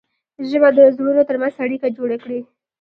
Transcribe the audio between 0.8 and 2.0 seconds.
زړونو ترمنځ اړیکه